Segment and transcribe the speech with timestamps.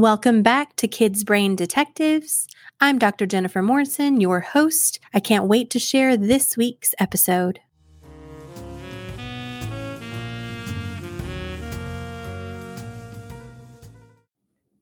[0.00, 2.46] Welcome back to Kids Brain Detectives.
[2.80, 3.26] I'm Dr.
[3.26, 4.98] Jennifer Morrison, your host.
[5.12, 7.60] I can't wait to share this week's episode.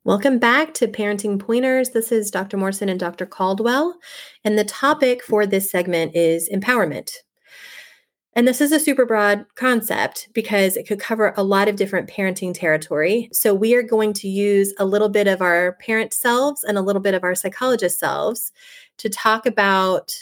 [0.04, 1.90] Welcome back to Parenting Pointers.
[1.90, 2.56] This is Dr.
[2.56, 3.26] Morrison and Dr.
[3.26, 3.96] Caldwell,
[4.44, 7.10] and the topic for this segment is empowerment.
[8.38, 12.08] And this is a super broad concept because it could cover a lot of different
[12.08, 13.28] parenting territory.
[13.32, 16.80] So we are going to use a little bit of our parent selves and a
[16.80, 18.52] little bit of our psychologist selves
[18.98, 20.14] to talk about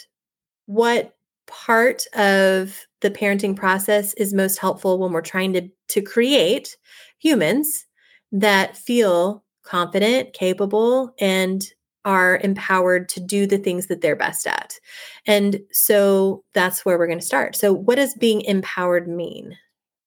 [0.65, 6.75] what part of the parenting process is most helpful when we're trying to, to create
[7.19, 7.85] humans
[8.31, 11.67] that feel confident, capable, and
[12.07, 14.79] are empowered to do the things that they're best at.
[15.25, 17.57] And so that's where we're going to start.
[17.57, 19.57] So what does being empowered mean?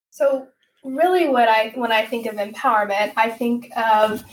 [0.08, 0.48] So
[0.82, 4.24] really what I when I think of empowerment, I think of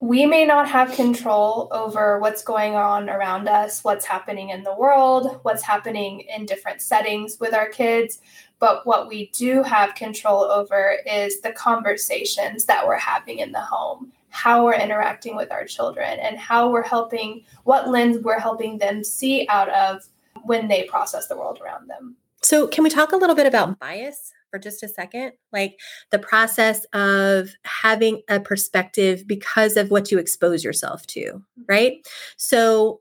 [0.00, 4.74] we may not have control over what's going on around us, what's happening in the
[4.74, 8.20] world, what's happening in different settings with our kids,
[8.58, 13.60] but what we do have control over is the conversations that we're having in the
[13.60, 18.78] home how we're interacting with our children and how we're helping, what lens we're helping
[18.78, 20.02] them see out of
[20.42, 22.16] when they process the world around them.
[22.42, 25.32] So, can we talk a little bit about bias for just a second?
[25.52, 25.78] Like
[26.10, 31.62] the process of having a perspective because of what you expose yourself to, mm-hmm.
[31.68, 32.06] right?
[32.36, 33.00] So,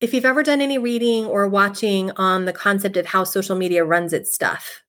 [0.00, 3.84] if you've ever done any reading or watching on the concept of how social media
[3.84, 4.84] runs its stuff,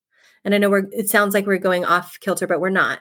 [0.45, 2.99] and I know we're, it sounds like we're going off kilter, but we're not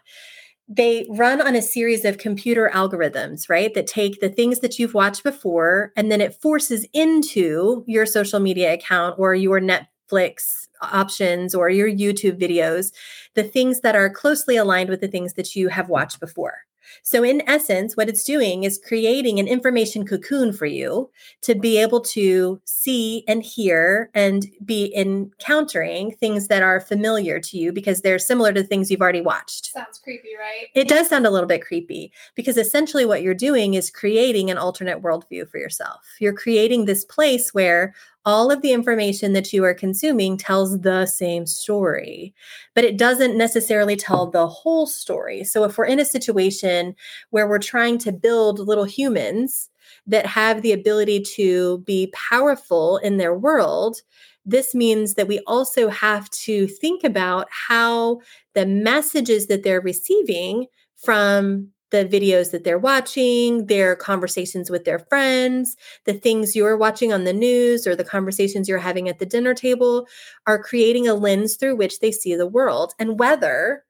[0.68, 3.72] they run on a series of computer algorithms, right?
[3.74, 8.40] That take the things that you've watched before and then it forces into your social
[8.40, 12.92] media account or your Netflix options or your YouTube videos
[13.34, 16.65] the things that are closely aligned with the things that you have watched before.
[17.02, 21.10] So, in essence, what it's doing is creating an information cocoon for you
[21.42, 27.58] to be able to see and hear and be encountering things that are familiar to
[27.58, 29.72] you because they're similar to things you've already watched.
[29.72, 30.68] Sounds creepy, right?
[30.74, 34.58] It does sound a little bit creepy because essentially what you're doing is creating an
[34.58, 36.00] alternate worldview for yourself.
[36.20, 37.94] You're creating this place where
[38.26, 42.34] all of the information that you are consuming tells the same story,
[42.74, 45.44] but it doesn't necessarily tell the whole story.
[45.44, 46.96] So, if we're in a situation
[47.30, 49.70] where we're trying to build little humans
[50.08, 54.02] that have the ability to be powerful in their world,
[54.44, 58.20] this means that we also have to think about how
[58.54, 60.66] the messages that they're receiving
[60.96, 67.12] from the videos that they're watching, their conversations with their friends, the things you're watching
[67.12, 70.06] on the news, or the conversations you're having at the dinner table
[70.46, 72.92] are creating a lens through which they see the world.
[72.98, 73.84] And whether,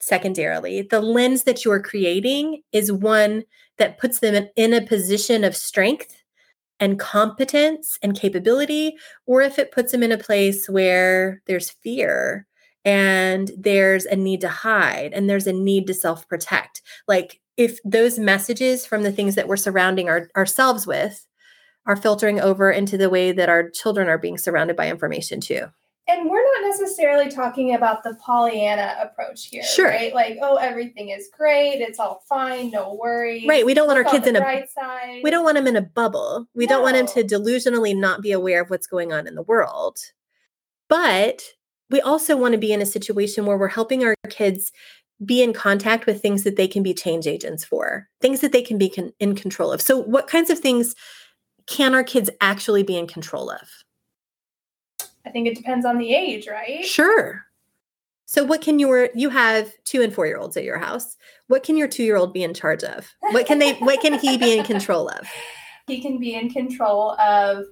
[0.00, 3.44] secondarily, the lens that you're creating is one
[3.78, 6.22] that puts them in a position of strength
[6.78, 8.96] and competence and capability,
[9.26, 12.46] or if it puts them in a place where there's fear
[12.84, 16.82] and there's a need to hide and there's a need to self protect.
[17.06, 21.26] Like if those messages from the things that we're surrounding our, ourselves with
[21.86, 25.66] are filtering over into the way that our children are being surrounded by information too.
[26.08, 29.86] And we're not necessarily talking about the Pollyanna approach here, sure.
[29.86, 30.12] right?
[30.12, 33.46] Like, oh, everything is great, it's all fine, no worries.
[33.46, 33.64] Right.
[33.64, 35.20] We don't want our kids in a side.
[35.22, 36.46] We don't want them in a bubble.
[36.54, 36.70] We no.
[36.70, 39.98] don't want them to delusionally not be aware of what's going on in the world.
[40.88, 41.42] But
[41.90, 44.72] we also want to be in a situation where we're helping our kids
[45.24, 48.62] be in contact with things that they can be change agents for, things that they
[48.62, 49.82] can be con- in control of.
[49.82, 50.94] So, what kinds of things
[51.66, 53.68] can our kids actually be in control of?
[55.26, 56.84] I think it depends on the age, right?
[56.84, 57.44] Sure.
[58.24, 61.16] So, what can your you have two and four year olds at your house?
[61.48, 63.12] What can your two year old be in charge of?
[63.20, 63.74] What can they?
[63.74, 65.28] what can he be in control of?
[65.86, 67.64] He can be in control of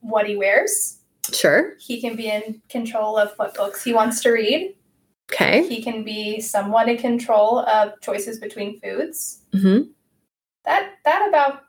[0.00, 1.01] what he wears
[1.32, 1.74] Sure.
[1.78, 4.74] He can be in control of what books he wants to read.
[5.32, 5.66] Okay.
[5.68, 9.42] He can be somewhat in control of choices between foods.
[9.54, 9.90] Mm-hmm.
[10.64, 11.62] That that about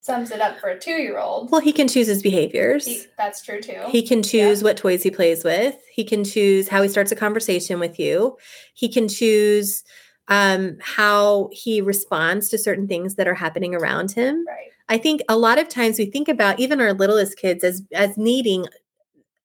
[0.00, 1.50] sums it up for a two-year-old.
[1.50, 2.86] Well, he can choose his behaviors.
[2.86, 3.82] He, that's true too.
[3.88, 4.64] He can choose yeah.
[4.64, 5.76] what toys he plays with.
[5.92, 8.36] He can choose how he starts a conversation with you.
[8.74, 9.84] He can choose
[10.28, 14.44] um, how he responds to certain things that are happening around him.
[14.46, 14.70] Right.
[14.88, 18.16] I think a lot of times we think about even our littlest kids as as
[18.16, 18.66] needing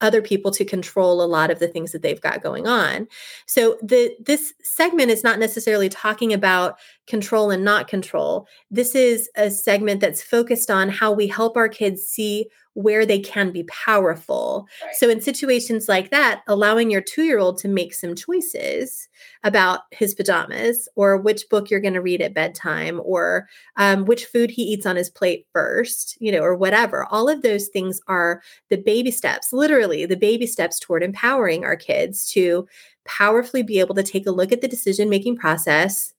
[0.02, 3.08] other people to control a lot of the things that they've got going on.
[3.46, 6.78] So the this segment is not necessarily talking about
[7.08, 8.48] control and not control.
[8.70, 13.20] This is a segment that's focused on how we help our kids see where they
[13.20, 14.66] can be powerful.
[14.82, 14.96] Right.
[14.96, 19.10] So, in situations like that, allowing your two year old to make some choices
[19.44, 24.26] about his pajamas or which book you're going to read at bedtime or um, which
[24.26, 27.06] food he eats on his plate first, you know, or whatever.
[27.12, 31.76] All of those things are the baby steps, literally, the baby steps toward empowering our
[31.76, 32.68] kids to
[33.04, 36.14] powerfully be able to take a look at the decision making process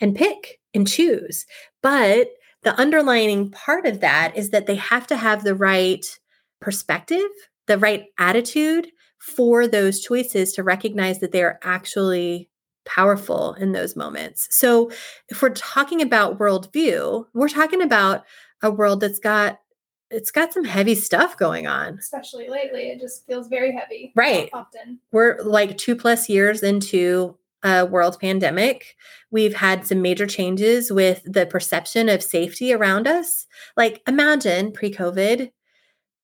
[0.00, 1.46] and pick and choose.
[1.82, 2.28] But
[2.62, 6.04] the underlining part of that is that they have to have the right
[6.60, 7.28] perspective,
[7.66, 8.88] the right attitude
[9.18, 12.50] for those choices to recognize that they are actually
[12.84, 14.48] powerful in those moments.
[14.50, 14.90] So,
[15.28, 18.24] if we're talking about worldview, we're talking about
[18.62, 19.60] a world that's got
[20.10, 21.98] it's got some heavy stuff going on.
[21.98, 24.12] Especially lately, it just feels very heavy.
[24.14, 24.48] Right.
[24.52, 25.00] Often.
[25.12, 28.94] We're like two plus years into a world pandemic.
[29.30, 33.46] We've had some major changes with the perception of safety around us.
[33.76, 35.50] Like imagine pre-COVID,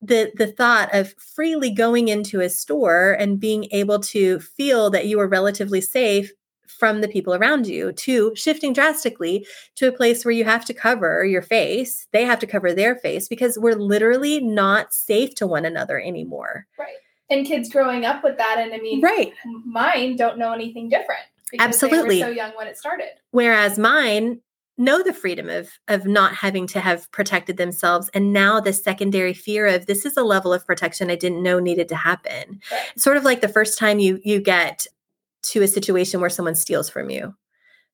[0.02, 5.06] the the thought of freely going into a store and being able to feel that
[5.06, 6.30] you were relatively safe
[6.66, 9.46] from the people around you to shifting drastically
[9.76, 12.94] to a place where you have to cover your face they have to cover their
[12.94, 16.96] face because we're literally not safe to one another anymore right
[17.30, 19.32] and kids growing up with that and i mean right.
[19.64, 21.22] mine don't know anything different
[21.58, 22.20] absolutely.
[22.20, 23.08] so young when it started.
[23.30, 24.40] Whereas mine
[24.78, 29.34] know the freedom of of not having to have protected themselves and now the secondary
[29.34, 32.60] fear of this is a level of protection i didn't know needed to happen.
[32.70, 32.98] Right.
[32.98, 34.86] sort of like the first time you you get
[35.42, 37.34] to a situation where someone steals from you.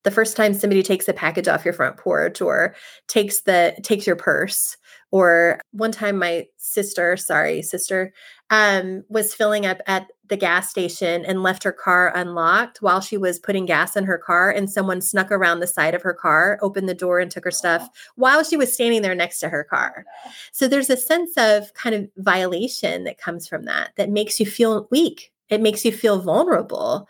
[0.03, 2.75] The first time somebody takes a package off your front porch or
[3.09, 4.77] takes the takes your purse
[5.11, 8.13] or one time my sister sorry sister
[8.51, 13.17] um, was filling up at the gas station and left her car unlocked while she
[13.17, 16.59] was putting gas in her car and someone snuck around the side of her car
[16.63, 19.65] opened the door and took her stuff while she was standing there next to her
[19.65, 20.05] car.
[20.53, 24.47] So there's a sense of kind of violation that comes from that that makes you
[24.47, 25.33] feel weak.
[25.49, 27.09] It makes you feel vulnerable.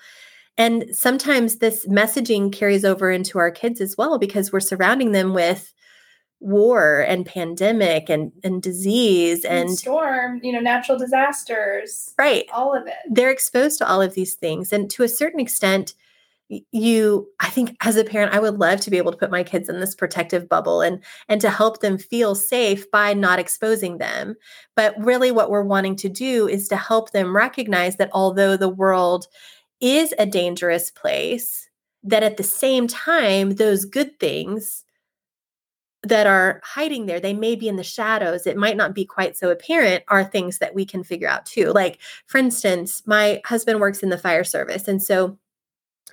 [0.59, 5.35] And sometimes this messaging carries over into our kids as well because we're surrounding them
[5.35, 5.75] with
[6.41, 12.45] war and pandemic and and disease and, and, storm you know natural disasters right.
[12.53, 12.95] all of it.
[13.11, 14.73] They're exposed to all of these things.
[14.73, 15.95] And to a certain extent
[16.71, 19.43] you i think as a parent i would love to be able to put my
[19.43, 23.99] kids in this protective bubble and and to help them feel safe by not exposing
[23.99, 24.37] them.
[24.77, 28.69] But really what we're wanting to do is to help them recognize that although the
[28.69, 29.27] world
[29.81, 31.69] is a dangerous place
[32.05, 34.85] that at the same time those good things
[36.09, 39.37] that are hiding there they may be in the shadows it might not be quite
[39.37, 41.73] so apparent are things that we can figure out too.
[41.73, 45.39] Like for instance my husband works in the fire service and so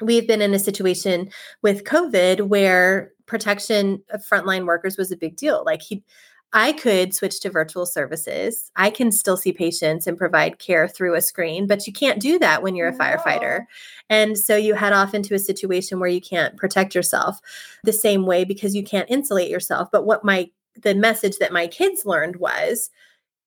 [0.01, 1.29] we've been in a situation
[1.61, 5.63] with covid where protection of frontline workers was a big deal.
[5.65, 6.03] Like he
[6.53, 8.71] I could switch to virtual services.
[8.75, 12.37] I can still see patients and provide care through a screen, but you can't do
[12.39, 13.65] that when you're a firefighter.
[14.07, 17.39] And so you head off into a situation where you can't protect yourself
[17.83, 19.89] the same way because you can't insulate yourself.
[19.91, 20.49] But what my
[20.81, 22.89] the message that my kids learned was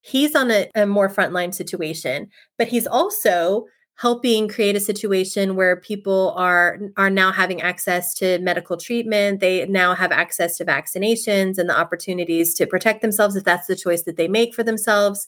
[0.01, 3.67] he's on a, a more frontline situation, but he's also
[3.97, 9.67] helping create a situation where people are are now having access to medical treatment they
[9.67, 14.03] now have access to vaccinations and the opportunities to protect themselves if that's the choice
[14.03, 15.27] that they make for themselves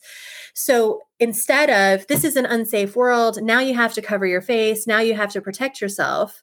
[0.55, 4.87] so instead of this is an unsafe world now you have to cover your face
[4.87, 6.43] now you have to protect yourself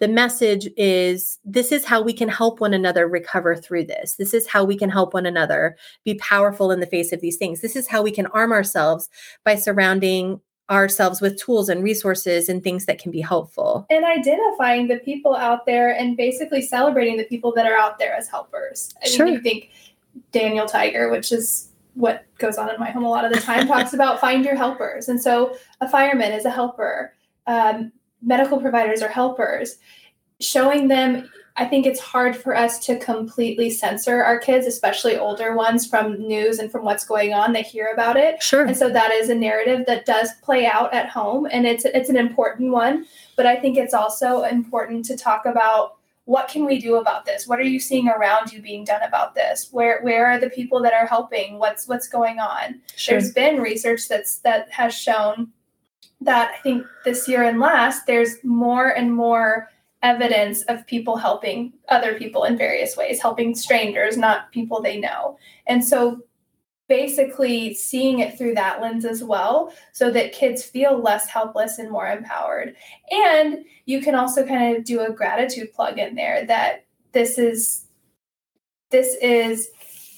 [0.00, 4.16] the message is this is how we can help one another recover through this.
[4.16, 7.36] This is how we can help one another be powerful in the face of these
[7.36, 7.60] things.
[7.60, 9.08] This is how we can arm ourselves
[9.44, 10.40] by surrounding
[10.70, 13.86] ourselves with tools and resources and things that can be helpful.
[13.90, 18.14] And identifying the people out there and basically celebrating the people that are out there
[18.14, 18.94] as helpers.
[19.02, 19.26] I sure.
[19.26, 19.70] mean, you think
[20.32, 23.66] Daniel Tiger, which is what goes on in my home a lot of the time,
[23.66, 25.08] talks about find your helpers.
[25.08, 27.14] And so a fireman is a helper,
[27.46, 27.92] um,
[28.22, 29.76] medical providers are helpers.
[30.40, 35.54] Showing them I think it's hard for us to completely censor our kids, especially older
[35.54, 37.52] ones, from news and from what's going on.
[37.52, 40.92] They hear about it, sure, and so that is a narrative that does play out
[40.92, 43.06] at home, and it's it's an important one.
[43.36, 47.46] But I think it's also important to talk about what can we do about this.
[47.46, 49.68] What are you seeing around you being done about this?
[49.70, 51.58] Where where are the people that are helping?
[51.58, 52.80] What's what's going on?
[52.96, 53.20] Sure.
[53.20, 55.52] There's been research that's that has shown
[56.20, 59.68] that I think this year and last there's more and more
[60.04, 65.36] evidence of people helping other people in various ways, helping strangers, not people they know.
[65.66, 66.20] And so
[66.88, 71.90] basically seeing it through that lens as well so that kids feel less helpless and
[71.90, 72.76] more empowered.
[73.10, 77.86] And you can also kind of do a gratitude plug in there that this is
[78.90, 79.70] this is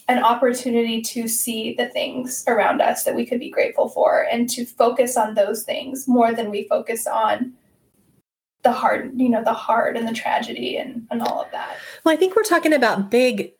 [0.08, 4.50] an opportunity to see the things around us that we could be grateful for and
[4.50, 7.52] to focus on those things more than we focus on
[8.66, 11.76] the hard, you know, the hard and the tragedy and, and all of that.
[12.02, 13.52] Well, I think we're talking about big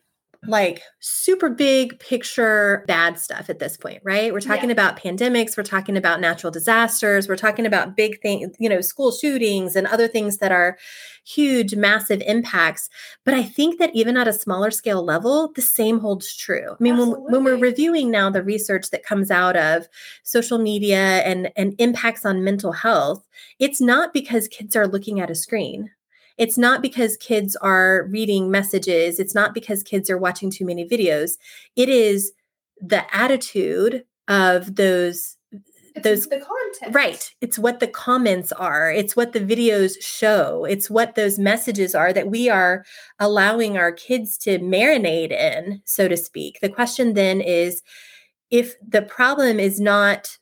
[0.49, 4.33] like super big picture bad stuff at this point, right?
[4.33, 4.75] We're talking yeah.
[4.75, 9.13] about pandemics, we're talking about natural disasters, we're talking about big things, you know, school
[9.13, 10.79] shootings and other things that are
[11.25, 12.89] huge, massive impacts.
[13.25, 16.73] But I think that even at a smaller scale level, the same holds true.
[16.73, 19.89] I mean, when, when we're reviewing now the research that comes out of
[20.23, 23.27] social media and, and impacts on mental health,
[23.59, 25.91] it's not because kids are looking at a screen
[26.39, 30.87] it's not because kids are reading messages, it's not because kids are watching too many
[30.87, 31.33] videos.
[31.77, 32.33] It is
[32.81, 35.37] the attitude of those
[35.97, 36.95] it's those the content.
[36.95, 37.31] Right.
[37.41, 38.93] It's what the comments are.
[38.93, 40.67] It's what the videos show.
[40.67, 42.85] It's what those messages are that we are
[43.19, 46.61] allowing our kids to marinate in, so to speak.
[46.61, 47.83] The question then is
[48.51, 50.37] if the problem is not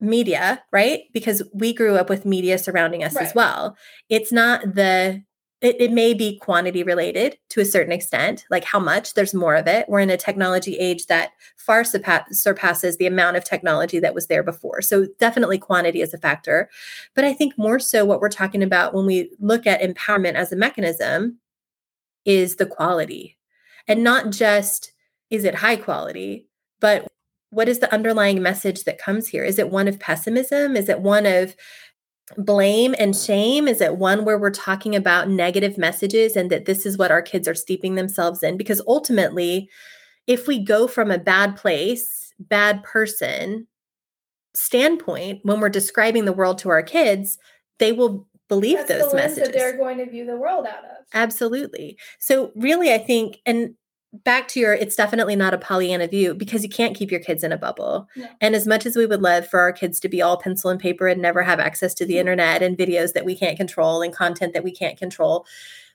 [0.00, 1.02] media, right?
[1.12, 3.26] Because we grew up with media surrounding us right.
[3.26, 3.76] as well.
[4.08, 5.22] It's not the
[5.64, 9.54] it, it, may be quantity related to a certain extent, like how much there's more
[9.54, 9.88] of it.
[9.88, 14.42] We're in a technology age that far surpasses the amount of technology that was there
[14.42, 14.82] before.
[14.82, 16.68] So, definitely quantity is a factor.
[17.14, 20.52] But I think more so what we're talking about when we look at empowerment as
[20.52, 21.38] a mechanism
[22.24, 23.36] is the quality
[23.88, 24.92] and not just
[25.30, 26.48] is it high quality,
[26.80, 27.06] but
[27.50, 29.44] what is the underlying message that comes here?
[29.44, 30.76] Is it one of pessimism?
[30.76, 31.56] Is it one of
[32.36, 33.68] blame and shame?
[33.68, 37.22] Is it one where we're talking about negative messages and that this is what our
[37.22, 38.56] kids are steeping themselves in?
[38.56, 39.68] Because ultimately,
[40.26, 43.66] if we go from a bad place, bad person
[44.54, 47.38] standpoint, when we're describing the world to our kids,
[47.78, 49.48] they will believe That's those the messages.
[49.48, 51.06] That they're going to view the world out of.
[51.12, 51.98] Absolutely.
[52.18, 53.74] So, really, I think, and
[54.22, 57.42] back to your it's definitely not a pollyanna view because you can't keep your kids
[57.42, 58.28] in a bubble yeah.
[58.40, 60.78] and as much as we would love for our kids to be all pencil and
[60.78, 62.20] paper and never have access to the mm-hmm.
[62.20, 65.46] internet and videos that we can't control and content that we can't control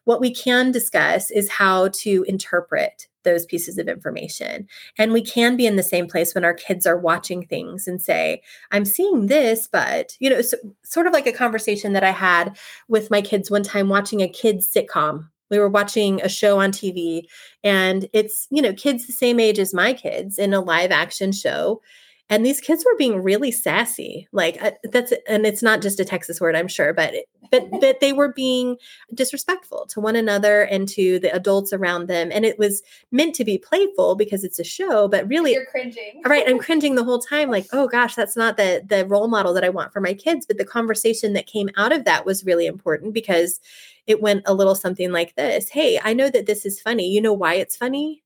[0.06, 4.68] what we can discuss is how to interpret those pieces of information.
[4.98, 8.02] And we can be in the same place when our kids are watching things and
[8.02, 12.12] say, I'm seeing this, but, you know, so, sort of like a conversation that I
[12.12, 12.58] had
[12.88, 16.72] with my kids one time watching a kids sitcom we were watching a show on
[16.72, 17.28] TV
[17.64, 21.32] and it's, you know, kids the same age as my kids in a live action
[21.32, 21.82] show.
[22.32, 24.28] And these kids were being really sassy.
[24.32, 27.14] Like uh, that's and it's not just a Texas word, I'm sure, but
[27.52, 28.78] but that they were being
[29.14, 32.30] disrespectful to one another and to the adults around them.
[32.32, 36.22] And it was meant to be playful because it's a show, but really you're cringing.
[36.24, 36.48] Right.
[36.48, 39.64] I'm cringing the whole time, like, oh gosh, that's not the the role model that
[39.64, 40.46] I want for my kids.
[40.46, 43.60] But the conversation that came out of that was really important because
[44.06, 47.10] it went a little something like this Hey, I know that this is funny.
[47.10, 48.24] You know why it's funny?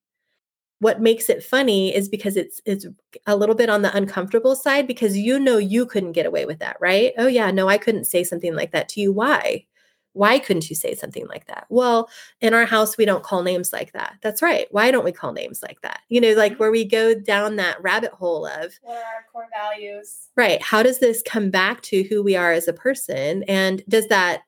[0.83, 2.85] What makes it funny is because it's it's
[3.25, 6.59] a little bit on the uncomfortable side because you know you couldn't get away with
[6.59, 7.13] that, right?
[7.17, 9.13] Oh yeah, no, I couldn't say something like that to you.
[9.13, 9.65] Why?
[10.11, 11.65] Why couldn't you say something like that?
[11.69, 12.09] Well,
[12.41, 14.17] in our house, we don't call names like that.
[14.21, 14.67] That's right.
[14.71, 16.01] Why don't we call names like that?
[16.09, 16.59] You know, like mm-hmm.
[16.59, 20.27] where we go down that rabbit hole of what are our core values?
[20.35, 20.61] Right.
[20.61, 23.43] How does this come back to who we are as a person?
[23.43, 24.41] And does that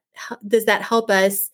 [0.47, 1.49] does that help us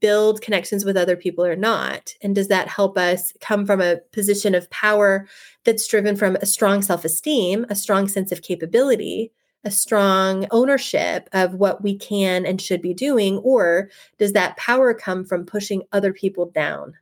[0.00, 2.14] build connections with other people or not?
[2.22, 5.26] And does that help us come from a position of power
[5.64, 9.32] that's driven from a strong self esteem, a strong sense of capability,
[9.64, 13.38] a strong ownership of what we can and should be doing?
[13.38, 16.94] Or does that power come from pushing other people down?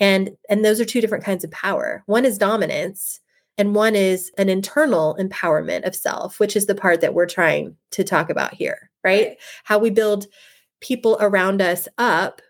[0.00, 2.02] And, and those are two different kinds of power.
[2.06, 3.20] One is dominance,
[3.58, 7.76] and one is an internal empowerment of self, which is the part that we're trying
[7.92, 9.28] to talk about here, right?
[9.28, 9.38] right?
[9.64, 10.26] How we build
[10.82, 12.42] people around us up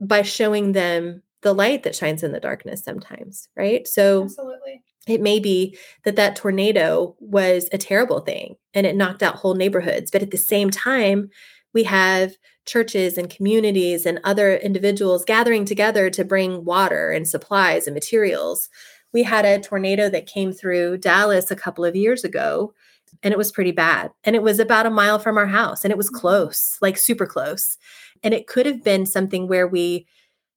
[0.00, 3.86] by showing them the light that shines in the darkness sometimes, right?
[3.88, 4.82] So Absolutely.
[5.06, 9.54] It may be that that tornado was a terrible thing and it knocked out whole
[9.54, 11.28] neighborhoods, but at the same time,
[11.74, 12.32] we have
[12.64, 18.70] churches and communities and other individuals gathering together to bring water and supplies and materials
[19.14, 22.74] we had a tornado that came through Dallas a couple of years ago
[23.22, 24.10] and it was pretty bad.
[24.24, 26.20] And it was about a mile from our house and it was mm-hmm.
[26.20, 27.78] close, like super close.
[28.22, 30.06] And it could have been something where we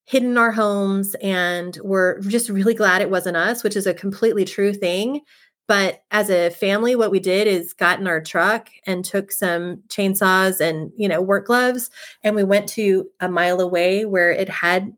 [0.05, 3.93] hid in our homes and we're just really glad it wasn't us, which is a
[3.93, 5.21] completely true thing.
[5.67, 9.83] But as a family, what we did is got in our truck and took some
[9.89, 11.89] chainsaws and, you know, work gloves.
[12.23, 14.93] And we went to a mile away where it had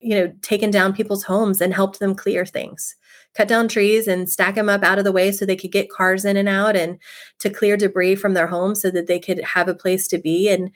[0.00, 2.96] you know, taken down people's homes and helped them clear things,
[3.36, 5.90] cut down trees and stack them up out of the way so they could get
[5.90, 6.98] cars in and out and
[7.38, 10.48] to clear debris from their homes so that they could have a place to be.
[10.48, 10.70] And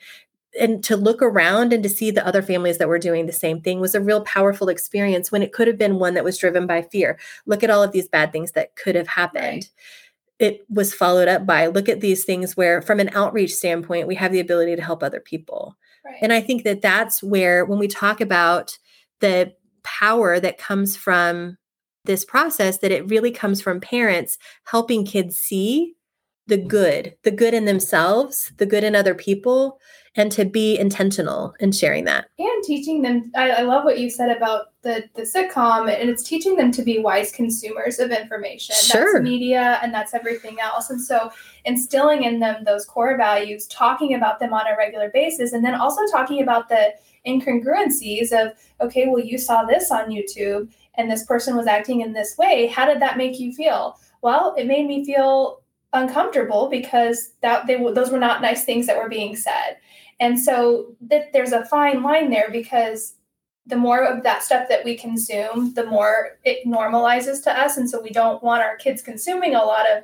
[0.57, 3.61] and to look around and to see the other families that were doing the same
[3.61, 6.65] thing was a real powerful experience when it could have been one that was driven
[6.65, 7.19] by fear.
[7.45, 9.43] Look at all of these bad things that could have happened.
[9.43, 9.69] Right.
[10.39, 14.15] It was followed up by look at these things where, from an outreach standpoint, we
[14.15, 15.75] have the ability to help other people.
[16.05, 16.15] Right.
[16.21, 18.77] And I think that that's where, when we talk about
[19.19, 21.57] the power that comes from
[22.05, 25.95] this process, that it really comes from parents helping kids see
[26.47, 29.79] the good, the good in themselves, the good in other people,
[30.15, 32.27] and to be intentional in sharing that.
[32.37, 36.21] And teaching them, I, I, love what you said about the, the sitcom, and it's
[36.21, 38.75] teaching them to be wise consumers of information.
[38.75, 39.13] Sure.
[39.13, 40.91] That's media and that's everything else.
[40.91, 41.31] And so
[41.65, 45.73] instilling in them those core values, talking about them on a regular basis, and then
[45.73, 46.93] also talking about the
[47.25, 52.13] incongruencies of, okay, well, you saw this on YouTube and this person was acting in
[52.13, 52.67] this way.
[52.67, 53.99] How did that make you feel?
[54.21, 55.63] Well, it made me feel
[55.93, 59.77] uncomfortable because that they those were not nice things that were being said
[60.19, 63.15] and so that there's a fine line there because
[63.67, 67.77] the more of that stuff that we consume, the more it normalizes to us.
[67.77, 70.03] And so we don't want our kids consuming a lot of,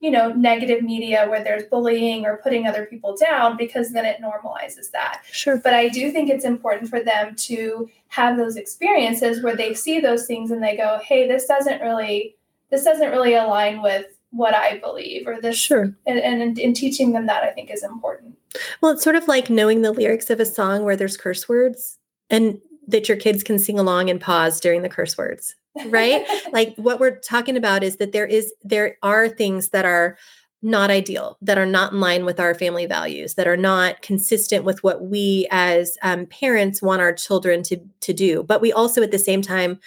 [0.00, 4.20] you know, negative media where there's bullying or putting other people down because then it
[4.22, 5.22] normalizes that.
[5.30, 5.58] Sure.
[5.58, 10.00] But I do think it's important for them to have those experiences where they see
[10.00, 12.36] those things and they go, hey, this doesn't really
[12.70, 17.12] this doesn't really align with what I believe or this sure and, and in teaching
[17.12, 18.38] them that I think is important.
[18.80, 21.98] Well, it's sort of like knowing the lyrics of a song where there's curse words
[22.30, 22.58] and
[22.88, 25.54] that your kids can sing along and pause during the curse words,
[25.86, 26.26] right?
[26.52, 30.16] like what we're talking about is that there is there are things that are
[30.64, 34.64] not ideal, that are not in line with our family values, that are not consistent
[34.64, 38.42] with what we as um, parents want our children to to do.
[38.42, 39.80] But we also at the same time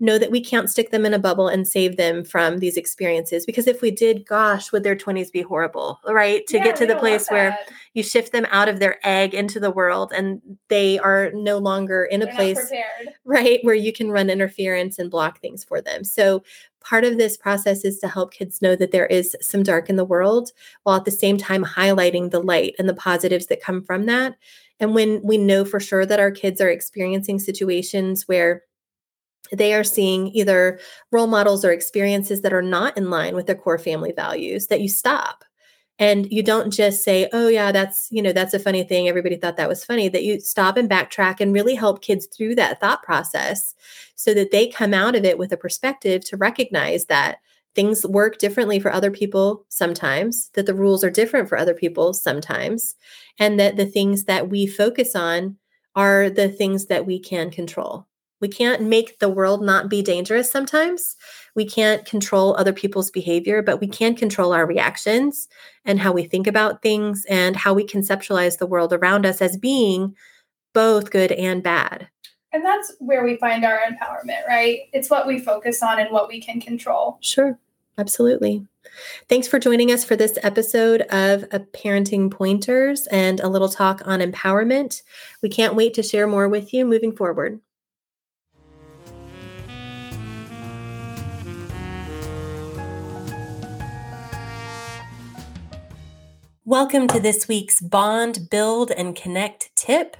[0.00, 3.44] know that we can't stick them in a bubble and save them from these experiences
[3.44, 6.46] because if we did gosh would their 20s be horrible right?
[6.48, 7.58] To yeah, get to the place where
[7.94, 12.04] you shift them out of their egg into the world and they are no longer
[12.04, 12.72] in They're a place
[13.24, 16.04] right where you can run interference and block things for them.
[16.04, 16.42] So
[16.80, 19.96] part of this process is to help kids know that there is some dark in
[19.96, 20.52] the world
[20.84, 24.36] while at the same time highlighting the light and the positives that come from that.
[24.80, 28.62] And when we know for sure that our kids are experiencing situations where
[29.52, 30.78] they are seeing either
[31.12, 34.80] role models or experiences that are not in line with their core family values that
[34.80, 35.44] you stop.
[36.00, 39.08] And you don't just say oh yeah that's you know that's a funny thing.
[39.08, 40.08] Everybody thought that was funny.
[40.08, 43.74] That you stop and backtrack and really help kids through that thought process
[44.14, 47.38] so that they come out of it with a perspective to recognize that
[47.78, 52.12] things work differently for other people sometimes that the rules are different for other people
[52.12, 52.96] sometimes
[53.38, 55.56] and that the things that we focus on
[55.94, 58.07] are the things that we can control
[58.40, 61.16] we can't make the world not be dangerous sometimes.
[61.54, 65.48] We can't control other people's behavior, but we can control our reactions
[65.84, 69.56] and how we think about things and how we conceptualize the world around us as
[69.56, 70.14] being
[70.72, 72.08] both good and bad.
[72.52, 74.82] And that's where we find our empowerment, right?
[74.92, 77.18] It's what we focus on and what we can control.
[77.20, 77.58] Sure,
[77.98, 78.66] absolutely.
[79.28, 84.00] Thanks for joining us for this episode of a Parenting Pointers and a little talk
[84.06, 85.02] on empowerment.
[85.42, 87.60] We can't wait to share more with you moving forward.
[96.68, 100.18] Welcome to this week's Bond, Build, and Connect tip.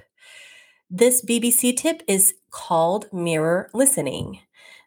[0.89, 4.39] This BBC tip is called mirror listening.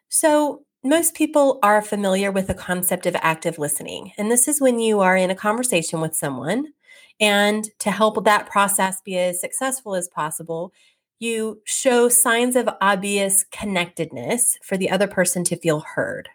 [0.09, 4.11] So, most people are familiar with the concept of active listening.
[4.17, 6.73] And this is when you are in a conversation with someone,
[7.21, 10.73] and to help that process be as successful as possible,
[11.17, 16.27] you show signs of obvious connectedness for the other person to feel heard.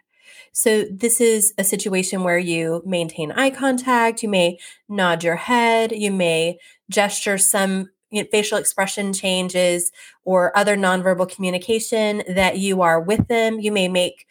[0.53, 5.91] So, this is a situation where you maintain eye contact, you may nod your head,
[5.91, 6.59] you may
[6.89, 9.91] gesture some you know, facial expression changes
[10.23, 13.59] or other nonverbal communication that you are with them.
[13.59, 14.25] You may make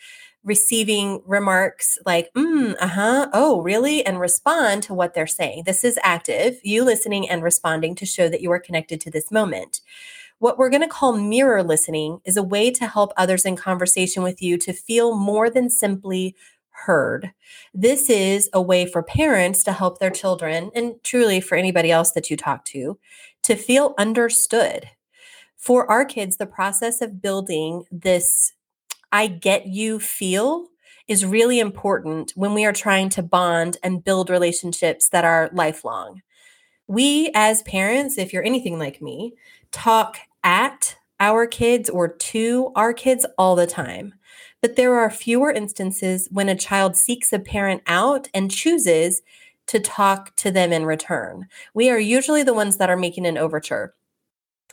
[0.44, 4.04] receiving remarks like, mm, uh huh, oh, really?
[4.04, 5.64] And respond to what they're saying.
[5.66, 9.30] This is active, you listening and responding to show that you are connected to this
[9.30, 9.80] moment.
[10.40, 14.22] What we're going to call mirror listening is a way to help others in conversation
[14.22, 16.36] with you to feel more than simply
[16.70, 17.32] heard.
[17.74, 22.12] This is a way for parents to help their children, and truly for anybody else
[22.12, 22.98] that you talk to,
[23.42, 24.88] to feel understood.
[25.56, 28.52] For our kids, the process of building this
[29.10, 30.68] I get you feel
[31.08, 36.22] is really important when we are trying to bond and build relationships that are lifelong.
[36.86, 39.32] We, as parents, if you're anything like me,
[39.72, 44.14] talk at our kids or to our kids all the time.
[44.60, 49.22] But there are fewer instances when a child seeks a parent out and chooses
[49.66, 51.46] to talk to them in return.
[51.74, 53.94] We are usually the ones that are making an overture.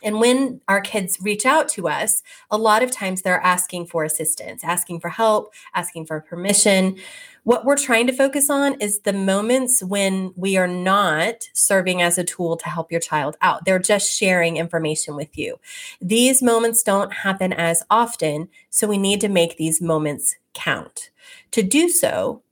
[0.02, 4.04] And when our kids reach out to us, a lot of times they're asking for
[4.04, 6.96] assistance, asking for help, asking for permission.
[7.44, 12.18] What we're trying to focus on is the moments when we are not serving as
[12.18, 13.64] a tool to help your child out.
[13.64, 15.56] They're just sharing information with you.
[16.00, 21.10] These moments don't happen as often, so we need to make these moments count.
[21.52, 22.42] To do so,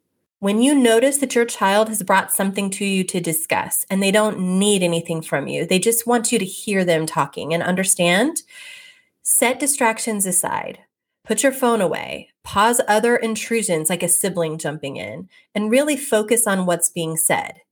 [0.44, 4.10] when you notice that your child has brought something to you to discuss and they
[4.10, 8.42] don't need anything from you, they just want you to hear them talking and understand,
[9.22, 10.80] set distractions aside.
[11.24, 16.46] Put your phone away, pause other intrusions like a sibling jumping in, and really focus
[16.46, 17.62] on what's being said.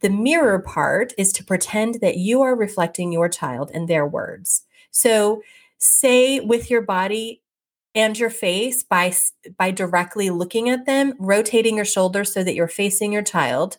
[0.00, 4.64] The mirror part is to pretend that you are reflecting your child and their words.
[4.90, 5.40] So,
[5.78, 7.40] say with your body,
[7.94, 9.12] and your face by
[9.58, 13.78] by directly looking at them rotating your shoulders so that you're facing your child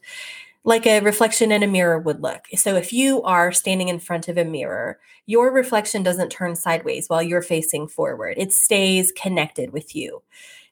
[0.63, 4.27] like a reflection in a mirror would look so if you are standing in front
[4.27, 9.71] of a mirror your reflection doesn't turn sideways while you're facing forward it stays connected
[9.71, 10.21] with you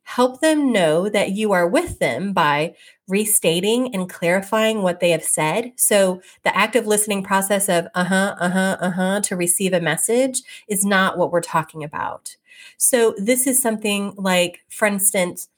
[0.03, 2.73] help them know that you are with them by
[3.07, 5.71] restating and clarifying what they have said.
[5.75, 9.79] So the active listening process of uh huh, uh huh, uh huh to receive a
[9.79, 12.37] message is not what we're talking about.
[12.77, 15.49] So this is something like, for instance,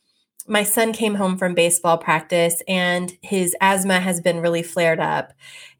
[0.48, 5.34] my son came home from baseball practice and his asthma has been really flared up.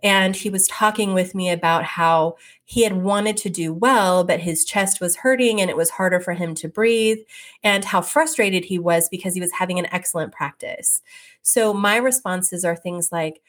[0.04, 4.40] And he was talking with me about how he had wanted to do well, but
[4.40, 7.18] his chest was hurting and it was harder for him to breathe,
[7.64, 11.02] and how frustrated he was because he was having an excellent practice.
[11.42, 13.42] So, my responses are things like,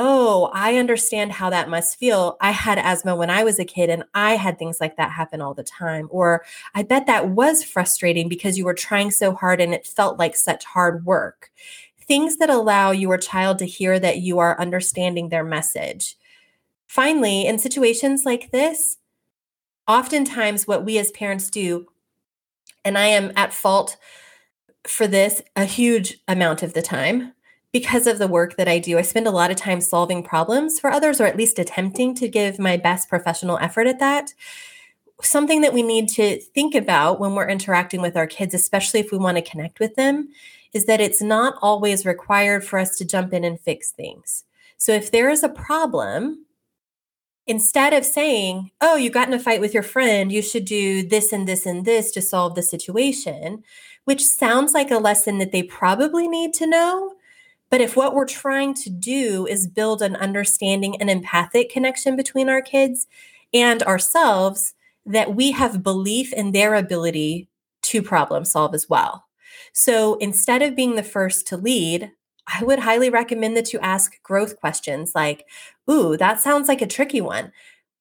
[0.00, 2.36] oh, I understand how that must feel.
[2.40, 5.40] I had asthma when I was a kid and I had things like that happen
[5.40, 6.06] all the time.
[6.12, 10.16] Or I bet that was frustrating because you were trying so hard and it felt
[10.16, 11.50] like such hard work.
[12.00, 16.16] Things that allow your child to hear that you are understanding their message.
[16.86, 18.98] Finally, in situations like this,
[19.88, 21.86] oftentimes what we as parents do,
[22.84, 23.96] and I am at fault
[24.86, 27.32] for this a huge amount of the time,
[27.72, 30.80] because of the work that I do, I spend a lot of time solving problems
[30.80, 34.32] for others, or at least attempting to give my best professional effort at that.
[35.20, 39.12] Something that we need to think about when we're interacting with our kids, especially if
[39.12, 40.28] we want to connect with them,
[40.72, 44.44] is that it's not always required for us to jump in and fix things.
[44.78, 46.46] So if there is a problem,
[47.46, 51.06] instead of saying, Oh, you got in a fight with your friend, you should do
[51.06, 53.64] this and this and this to solve the situation,
[54.04, 57.14] which sounds like a lesson that they probably need to know
[57.70, 62.48] but if what we're trying to do is build an understanding and empathic connection between
[62.48, 63.06] our kids
[63.52, 64.74] and ourselves,
[65.06, 67.48] that we have belief in their ability
[67.82, 69.24] to problem solve as well.
[69.72, 72.10] So instead of being the first to lead,
[72.46, 75.44] I would highly recommend that you ask growth questions like,
[75.90, 77.52] Ooh, that sounds like a tricky one.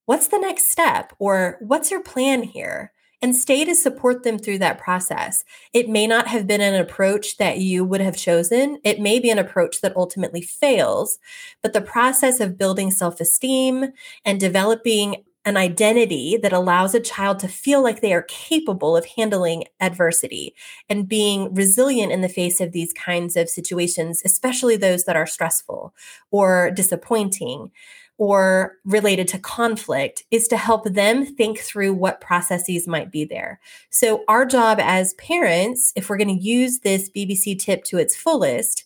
[0.05, 1.13] What's the next step?
[1.19, 2.91] Or what's your plan here?
[3.21, 5.43] And stay to support them through that process.
[5.73, 8.79] It may not have been an approach that you would have chosen.
[8.83, 11.17] It may be an approach that ultimately fails,
[11.61, 13.87] but the process of building self esteem
[14.23, 19.05] and developing an identity that allows a child to feel like they are capable of
[19.15, 20.53] handling adversity
[20.89, 25.25] and being resilient in the face of these kinds of situations, especially those that are
[25.25, 25.95] stressful
[26.31, 27.71] or disappointing
[28.17, 33.59] or related to conflict is to help them think through what processes might be there.
[33.89, 38.15] So, our job as parents, if we're going to use this BBC tip to its
[38.15, 38.85] fullest,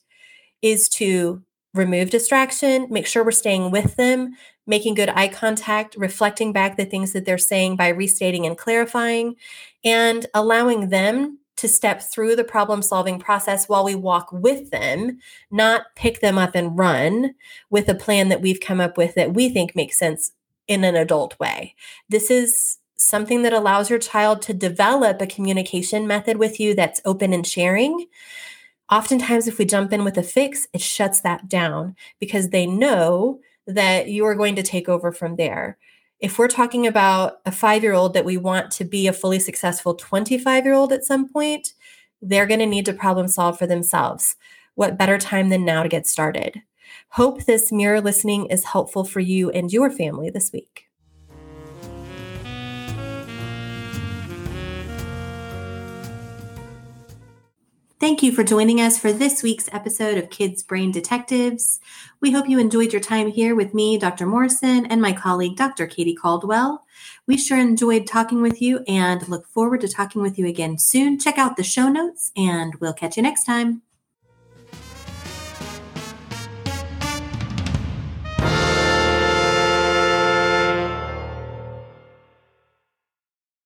[0.61, 1.41] is to
[1.73, 4.35] remove distraction, make sure we're staying with them,
[4.67, 9.35] making good eye contact, reflecting back the things that they're saying by restating and clarifying,
[9.83, 15.19] and allowing them to step through the problem solving process while we walk with them,
[15.51, 17.35] not pick them up and run
[17.69, 20.31] with a plan that we've come up with that we think makes sense
[20.67, 21.75] in an adult way.
[22.09, 27.01] This is something that allows your child to develop a communication method with you that's
[27.05, 28.07] open and sharing.
[28.89, 33.39] Oftentimes, if we jump in with a fix, it shuts that down because they know
[33.67, 35.77] that you are going to take over from there
[36.21, 39.39] if we're talking about a five year old that we want to be a fully
[39.39, 41.73] successful 25 year old at some point,
[42.21, 44.35] they're going to need to problem solve for themselves.
[44.75, 46.61] What better time than now to get started?
[47.09, 50.90] Hope this mirror listening is helpful for you and your family this week.
[58.01, 61.79] Thank you for joining us for this week's episode of Kids Brain Detectives.
[62.19, 64.25] We hope you enjoyed your time here with me, Dr.
[64.25, 65.85] Morrison, and my colleague, Dr.
[65.85, 66.83] Katie Caldwell.
[67.27, 71.19] We sure enjoyed talking with you and look forward to talking with you again soon.
[71.19, 73.83] Check out the show notes, and we'll catch you next time.